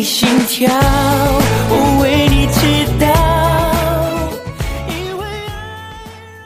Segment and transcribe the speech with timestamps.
[0.00, 0.66] 你心跳，
[1.68, 3.04] 我为你祈祷。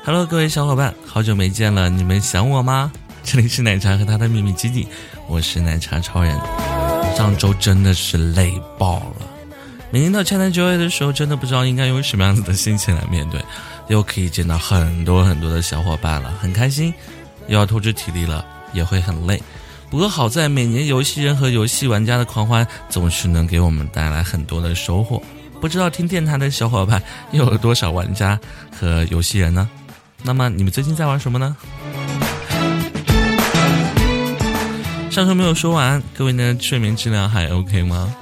[0.05, 2.91] Hello，各位小伙伴，好久没见了，你们想我吗？
[3.23, 4.89] 这里是奶茶和他的秘密基地，
[5.29, 6.37] 我是奶茶超人。
[7.17, 9.27] 上周真的是累爆了，
[9.93, 13.41] 每年到 China Joy 的时候，真的不知道应该用什么样子的心情来面对。
[13.87, 16.93] 又可以见到很多很多的小伙伴了，很开心。
[17.47, 19.41] 又要透支体力了，也会很累。
[19.91, 25.23] 不过好在每年游戏人和游戏玩家的狂欢，总是能给我们带来很多的收获。
[25.61, 28.39] 不知道听电台的小伙伴又有多少玩家
[28.71, 29.69] 和游戏人呢？
[30.23, 31.57] 那么你们最近在玩什么呢？
[35.11, 38.13] 上周没有说完，各位的睡眠质量还 OK 吗？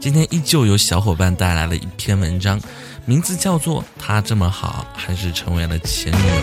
[0.00, 2.58] 今天依旧有小伙伴带来了一篇文章。
[3.06, 6.34] 名字叫做《他这么好，还是成为了前女友》。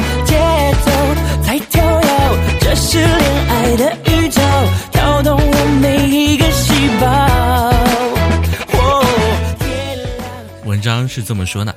[11.13, 11.75] 是这么说的：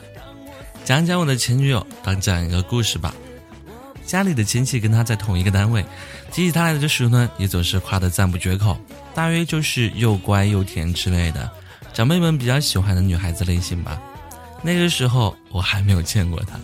[0.84, 3.12] 讲讲我的前女友，当讲一个故事吧。
[4.06, 5.84] 家里的亲戚跟他在同一个单位，
[6.30, 8.78] 提起他来的时候呢，也总是夸得赞不绝口，
[9.12, 11.50] 大约就是又乖又甜之类的，
[11.92, 14.00] 长辈们比较喜欢的女孩子类型吧。
[14.62, 16.56] 那个时候我还没有见过他，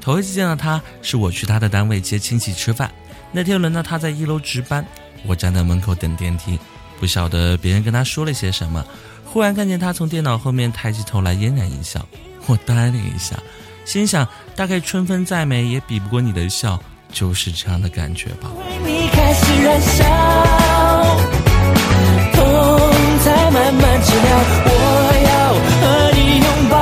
[0.00, 2.88] 头一次见到他是我去他的单位接亲戚吃饭。
[3.32, 4.86] 那天轮到他在一楼值班，
[5.26, 6.56] 我站在门口等电梯，
[7.00, 8.84] 不晓得别人跟他说了些什么，
[9.32, 12.04] 忽然看见他从电脑后面抬起头来，嫣然一笑。
[12.46, 13.36] 我呆了一下，
[13.84, 18.50] 心想大概春风再美也比不过你的笑，就是这样的感觉吧。
[23.52, 24.70] 慢慢治疗，我
[25.26, 25.30] 要
[25.80, 26.76] 和你拥抱。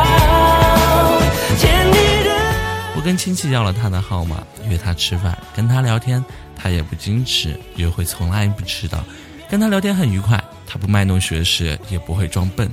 [2.94, 6.22] 我跟亲戚要了他的号码，约他吃饭，跟他聊天，
[6.54, 9.02] 他也不矜持，约会从来不迟到，
[9.50, 10.42] 跟他聊天很愉快。
[10.66, 12.70] 他不卖弄学识，也不会装笨，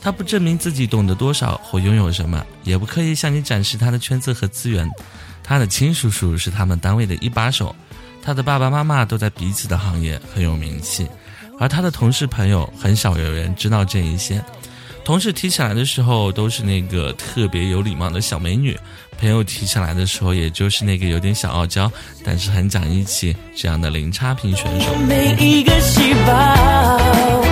[0.00, 4.90] 他不证明自己懂得多少或拥有什么，也不刻意向你展示他的圈子和资源。
[5.42, 7.76] 他的亲叔叔是他们单位的一把手，
[8.22, 11.06] 他的爸爸妈妈都在彼此的行业很有名气。
[11.60, 14.42] 而他的同事朋友很少有人知道这一些，
[15.04, 18.74] 同事提起来的时候都是那个特别有礼貌的小美女，
[19.18, 21.92] 朋友提起来的时候也就是那个有点小傲娇，
[22.24, 24.94] 但是很讲义气这样的零差评选手。
[25.06, 27.42] 每一个细胞，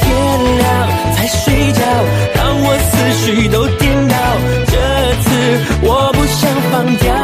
[0.00, 1.80] 天亮才睡觉，
[2.34, 2.92] 让我思
[3.24, 4.16] 绪都颠倒。
[4.66, 4.74] 这
[5.22, 5.28] 次
[5.86, 7.14] 我不想放掉。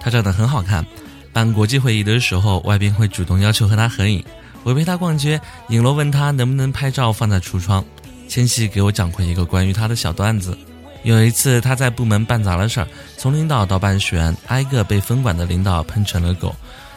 [0.00, 0.84] 他长得很好看。
[1.30, 4.24] 办国际会议的时候，外宾会主动要求和他合影。
[4.64, 7.84] 我陪他逛街，影楼问他能不能拍照放在橱窗。
[8.28, 10.56] 千玺给我讲过一个关于他的小段子：
[11.02, 16.54] 有一次他在部门办砸了事儿，从领导到办事员，挨个被分管的领导喷成了狗。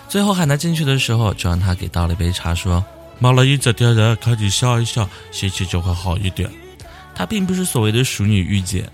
[0.10, 2.84] 最后喊他进去的时候，就让他给倒了一杯茶，说
[3.18, 6.50] ：“冒了一这点热，赶紧笑一笑，心情就会好一点。”
[7.16, 8.90] 他并不是所谓的熟女御姐，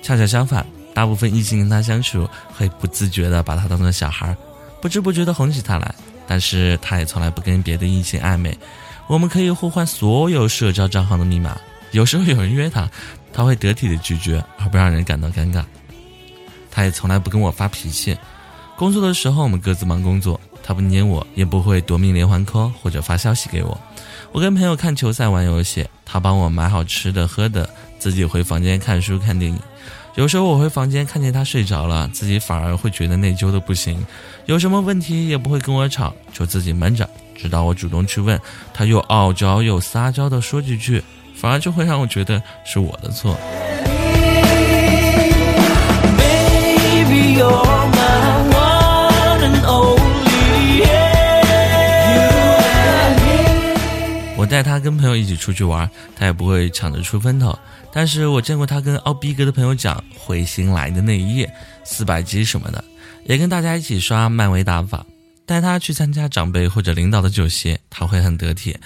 [0.00, 4.34] 恰恰相反，大部分异性跟他相处会不自觉地把他当成小孩。
[4.80, 5.94] 不知不觉的哄起他来，
[6.26, 8.56] 但是他也从来不跟别的异性暧昧。
[9.06, 11.56] 我们可以互换所有社交账号的密码，
[11.92, 12.88] 有时候有人约他，
[13.32, 15.64] 他会得体的拒绝，而不让人感到尴尬。
[16.70, 18.16] 他也从来不跟我发脾气。
[18.76, 23.80] 工作的时候我们各自忙工作，他不黏我，也不会夺命连环 call 或者发消息给我。
[24.32, 29.58] 我跟朋友看球赛玩游戏，他帮我买好吃的喝的，自己回房间看书看电影。
[30.16, 34.04] 有时候我回房间看见他睡着了，自己反而会觉得内疚的不行。
[34.46, 38.40] 有什么问题也不会跟我吵，就自己闷着，直到我主动去问，
[38.72, 41.02] 他又傲娇又撒娇的说几句，
[41.34, 43.36] 反而就会让我觉得是我的错。
[54.46, 57.58] 带他跟朋友一起出去玩，他也不会抢着出风头。
[57.92, 61.52] 但是我见过他跟奥逼哥的朋友讲彗星来的那一夜，
[61.84, 62.84] 四百集什么的，
[63.24, 65.04] 也跟大家一起刷漫威打法。
[65.46, 68.76] 带他去参加长辈或者领导的酒席，他会很得体。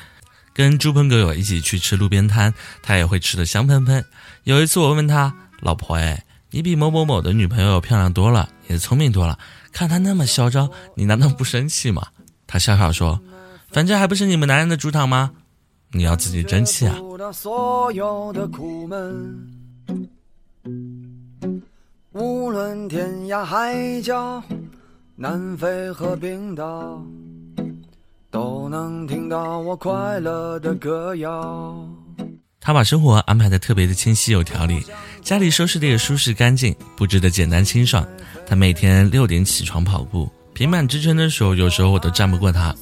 [0.52, 2.52] 跟猪朋狗友一起去吃路边摊，
[2.82, 4.04] 他也会吃的香喷喷。
[4.44, 9.38] 有一次我问他老婆，哎，你比某某某的女朋友漂亮多了，也聪明多了，
[9.72, 12.06] 看他那么嚣张，你难道不生气吗？
[12.46, 13.18] 他笑笑说，
[13.72, 15.30] 反正还不是你们男人的主场吗？
[15.92, 16.96] 你要自己争气啊！
[22.12, 24.42] 无论天涯海角，
[25.16, 27.04] 南非和冰岛，
[28.30, 31.76] 都能听到我快乐的歌谣。
[32.60, 34.82] 他把生活安排的特别的清晰有条理，
[35.22, 38.06] 家里收拾的也舒适干净，布置的简单清爽。
[38.46, 42.74] 他每天六点起床跑步，平板支撑的时候，有时候我都站不过他。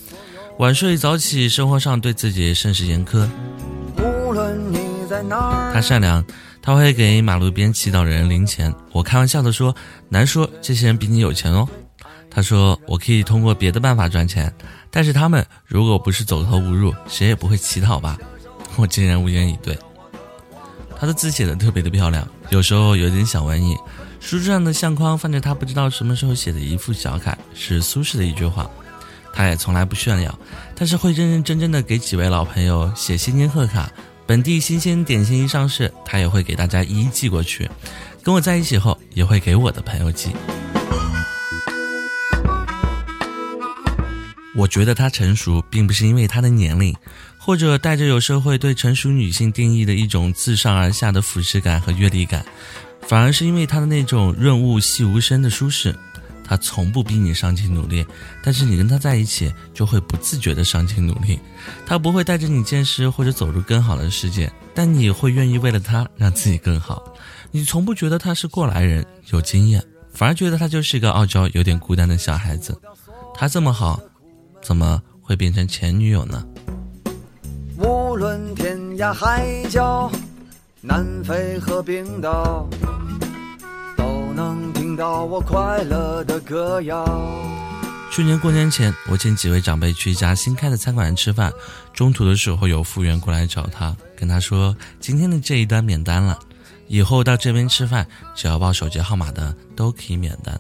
[0.59, 3.29] 晚睡早起，生活上对自己甚是严苛。
[3.97, 6.25] 无论你在哪儿，他善良，
[6.61, 8.75] 他会给马路边乞讨的人零钱。
[8.91, 9.73] 我开玩笑的说
[10.11, 11.67] ：“难说，这些人比你有钱哦。”
[12.29, 14.53] 他说：“我可以通过别的办法赚钱，
[14.91, 18.19] 但是他们如果不是走投无路，谁也不会乞讨吧？”
[18.75, 19.79] 我竟然无言以对。
[20.99, 23.77] 他的字写的特别的漂亮，有时候有点小文艺。
[24.19, 28.69] 书桌上的相框放着他不知道什么时候写的一副小楷，是苏轼的一句话。
[29.33, 30.39] 他也从来不炫耀，
[30.75, 33.91] 但是会认认真真的给几位老朋友写新年贺卡。
[34.27, 37.71] 本地新鲜点心一上市，他也会给大家一一寄过去。
[38.23, 40.29] 跟我在一起后，也会给我的朋友寄。
[44.55, 46.95] 我觉得他成熟，并不是因为他的年龄，
[47.39, 52.45] 或者带着有社会对成熟女性定义的一种自上而下的俯视感和阅历感，
[53.07, 55.97] 反而是因为他的那种润物细无声的舒适。
[56.49, 58.07] 他从不逼你上进努力，
[58.43, 61.39] 但是你跟他在一起就会不自觉的上进努力。
[61.87, 67.15] 他不会带着你见识或者走入更好的世界，但你会愿意为了他让自己更好。
[67.51, 72.81] 你从不觉得他是过来人有经验，反而觉得他就是一个傲娇有点孤单的小孩子。
[73.35, 74.01] 他这么好，
[74.63, 76.45] 怎么会变成前女友呢？
[77.77, 80.11] 无论天涯海角，
[80.81, 82.67] 南非和冰岛。
[84.99, 87.07] 到我快乐的歌谣。
[88.11, 91.53] 去年过年前，我请几位长辈去一家新开的餐馆吃饭，
[91.95, 96.37] 中途的时候有服务员过来找他，跟他说今天的这一单免单了，
[96.89, 98.05] 以后到这边吃饭
[98.35, 100.59] 只要报手机号码的都可以免单。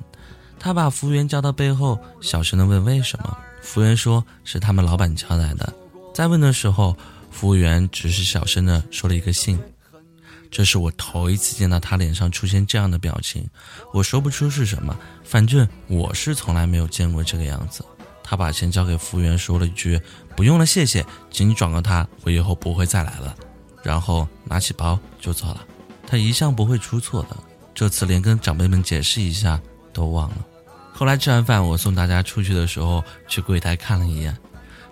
[0.56, 5.73] 他把服务员叫到背后，小声的问为什么，服务员说是他们老板交代的。
[6.14, 6.96] 再问的时候，
[7.29, 9.58] 服务员只是小声的说了一个姓。
[10.50, 13.49] 这是我头一次见到他脸上出现这样的表情，
[13.93, 17.85] 我说不出是什么，反正我是从来没有见过这个样子。
[18.23, 19.99] 他把钱交给服务员，说了一句
[20.37, 23.35] ：“不用了，谢谢，请你转告他，我以后不会再来了。”
[23.83, 25.65] 然后拿起包就走了。
[26.06, 27.37] 他一向不会出错的，
[27.75, 29.59] 这次连跟长辈们解释一下
[29.93, 30.39] 都忘了。
[30.93, 34.37] 后来吃完饭，我送大家出去的时候，去柜台看了一眼，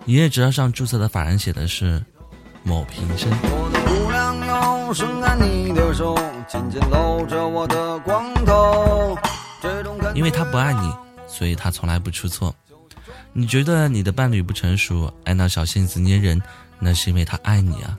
[0.05, 2.03] 营业执照上注册的法人写的是
[2.63, 3.29] 某平生。
[4.57, 6.17] 手伸开你的手，
[6.47, 9.15] 紧紧搂着我的光头
[10.15, 10.91] 因为他不爱你，
[11.27, 12.53] 所以他从来不出错。
[13.33, 16.41] 你觉得你的伴侣不成熟，爱闹小性子捏人，
[16.79, 17.97] 那是因为他爱你啊。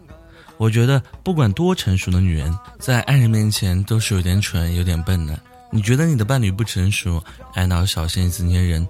[0.56, 5.38] 我觉得不管多成熟的女人，在爱人面前都是有点蠢、有点笨的。
[5.70, 7.22] 你觉得你的伴侣不成熟，
[7.54, 8.86] 爱闹小性子捏人，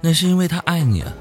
[0.00, 1.12] 那是因为他爱你啊。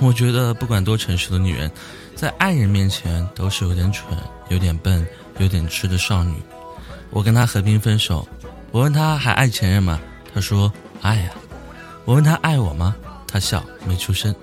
[0.00, 1.70] 我觉得不管多成熟的女人，
[2.20, 4.14] 在爱人面前都是有点蠢、
[4.50, 5.06] 有点笨。
[5.38, 6.34] 有点痴的少女，
[7.08, 8.28] 我跟她和平分手。
[8.72, 9.98] 我问她还爱前任吗？
[10.34, 10.70] 她说
[11.00, 11.30] 爱呀。
[12.04, 12.94] 我问她爱我吗？
[13.26, 14.34] 她笑没出声。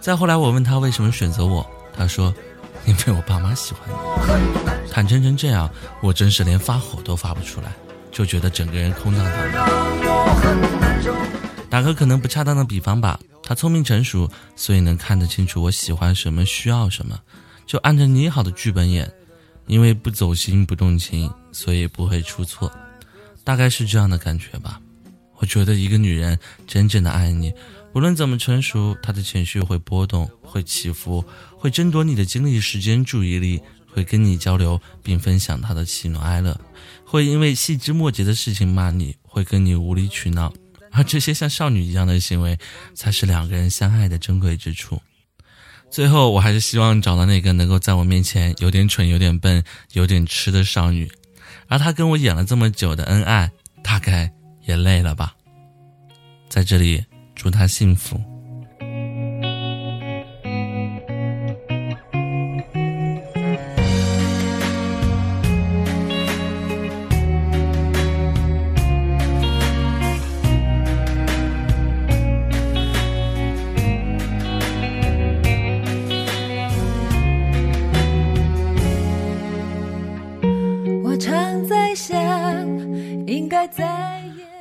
[0.00, 1.68] 再后来我问她为什么选择我？
[1.94, 2.34] 她说
[2.86, 4.90] 因为我爸妈喜欢你。
[4.90, 5.70] 坦诚成这样，
[6.00, 7.70] 我真是连发火都发不出来，
[8.10, 11.14] 就觉得整个人空荡荡的。
[11.68, 17.18] 打个可能不恰当的比方吧，他聪明成熟，所以能看得清楚我喜欢什么，需要什么，
[17.64, 19.10] 就按着你好的剧本演。
[19.66, 22.70] 因为不走心不动情，所以不会出错，
[23.44, 24.80] 大概是这样的感觉吧。
[25.36, 27.52] 我觉得一个女人真正的爱你，
[27.94, 31.24] 无论怎么成熟，她的情绪会波动，会起伏，
[31.56, 36.58] 会争夺你的精力、时间、注意力，会跟你交流并分享她的喜怒哀乐，
[37.04, 40.50] 会因为细枝末节的事情骂你，会跟你无理取闹，
[40.90, 42.58] 而这些像少女一样的行为，
[42.94, 45.00] 才是两个人相爱的珍贵之处。
[45.90, 51.10] 最后，我还是希望找到那个能够在我面前有点蠢、有点笨、有点痴的少女，
[51.66, 53.50] 而她跟我演了这么久的恩爱，
[53.82, 54.30] 大概
[54.66, 55.34] 也累了吧。
[56.48, 57.04] 在这里，
[57.34, 58.20] 祝她幸福。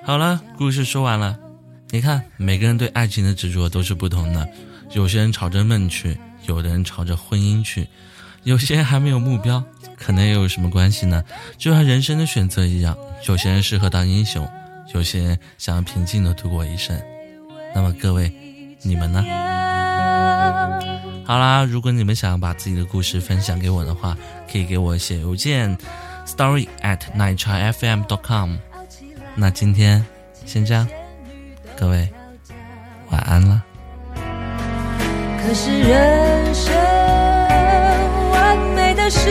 [0.08, 1.38] 好了，故事说完了。
[1.90, 4.48] 你看，每个人对爱情的执着都是不同的。
[4.94, 7.86] 有些人朝着梦去，有的人朝着婚姻去，
[8.44, 9.62] 有些人还没有目标，
[9.98, 11.22] 可能又有什么关系呢？
[11.58, 12.98] 就像人生的选择一样，
[13.28, 14.50] 有些人适合当英雄，
[14.94, 16.98] 有些人想要平静的度过一生。
[17.76, 18.32] 那么各位，
[18.84, 19.22] 你们呢？
[21.26, 24.18] 好啦，如果你们想要把自己的故事分享给我的话，
[24.50, 25.78] 可以给我写邮件
[26.26, 28.56] ，story at nightfm.com。
[29.40, 30.04] 那今天
[30.48, 30.88] 先这样，
[31.80, 32.10] 各位
[33.12, 33.64] 晚安了。
[35.40, 36.74] 可是人生
[38.32, 39.30] 完美的事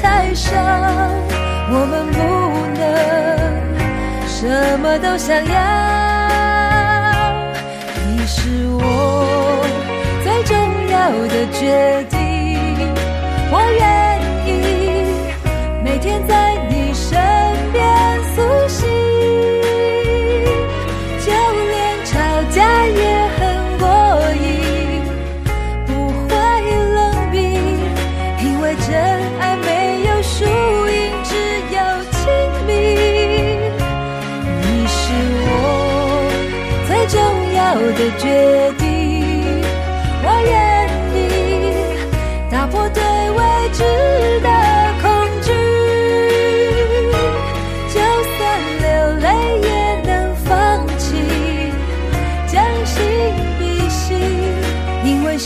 [0.00, 0.52] 太少，
[1.72, 2.18] 我们不
[2.78, 2.84] 能
[4.28, 5.50] 什么都想要。
[8.06, 9.64] 你是我
[10.22, 10.54] 最重
[10.90, 12.19] 要的决定，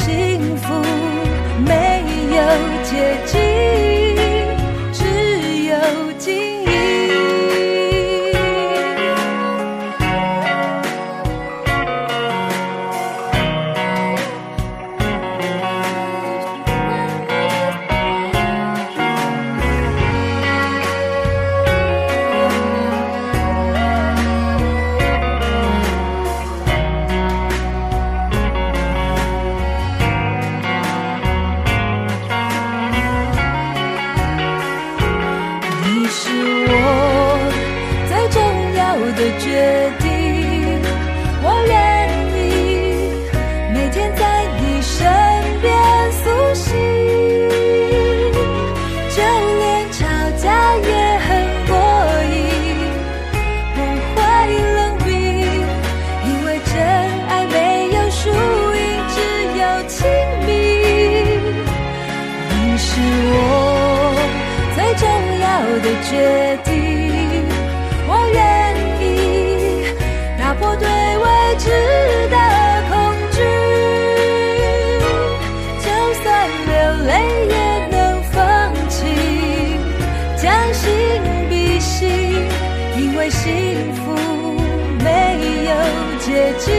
[0.04, 0.68] 幸福
[1.66, 2.04] 没
[2.36, 2.38] 有
[2.84, 3.83] 捷径，
[66.02, 66.72] 决定，
[68.06, 68.38] 我愿
[69.00, 69.02] 意
[70.38, 71.24] 打破对未
[71.58, 71.70] 知
[72.30, 72.36] 的
[72.90, 72.92] 恐
[73.30, 73.38] 惧，
[75.80, 75.86] 就
[76.22, 76.24] 算
[76.66, 76.72] 流
[77.06, 77.10] 泪
[77.48, 77.54] 也
[77.90, 77.96] 能
[78.32, 78.34] 放
[78.88, 78.98] 弃，
[80.36, 80.82] 将心
[81.48, 82.08] 比心，
[82.96, 84.02] 因为幸福
[85.02, 85.06] 没
[85.64, 85.72] 有
[86.20, 86.72] 捷径，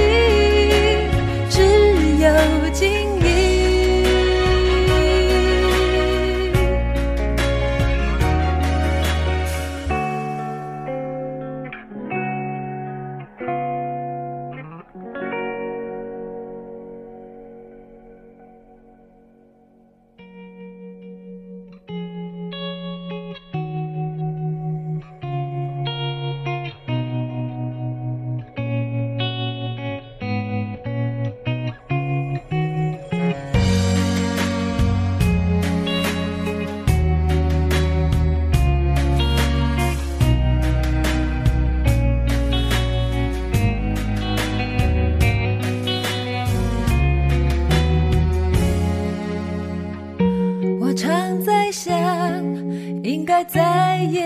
[53.47, 54.21] 再也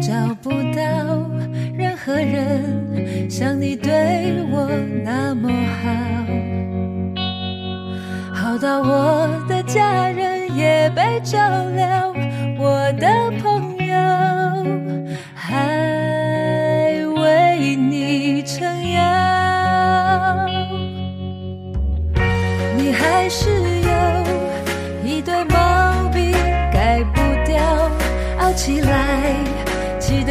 [0.00, 0.12] 找
[0.42, 0.82] 不到
[1.72, 3.90] 任何人像你对
[4.50, 4.68] 我
[5.04, 5.48] 那么
[8.32, 11.38] 好，好到我的家人也被照
[11.70, 12.03] 料，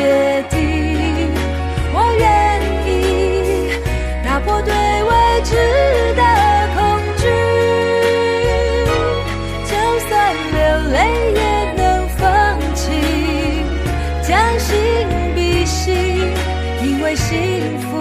[0.00, 1.28] 决定
[1.92, 3.70] 我愿意
[4.24, 5.54] 打破对未知
[6.16, 6.22] 的
[6.74, 6.80] 恐
[7.18, 7.24] 惧
[9.66, 9.72] 就
[10.08, 10.58] 算流
[10.90, 10.96] 泪
[11.34, 12.82] 也能放弃。
[14.22, 14.74] 将心
[15.34, 15.94] 比心
[16.82, 18.00] 因为幸福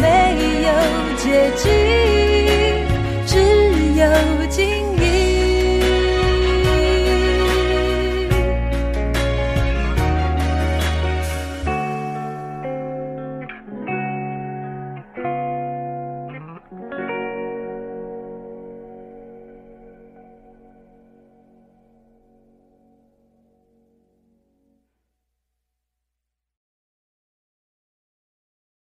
[0.00, 0.72] 没有
[1.18, 2.01] 捷径。